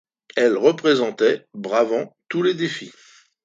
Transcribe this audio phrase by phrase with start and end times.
[0.35, 2.91] Elle représentait, bravant tous les défis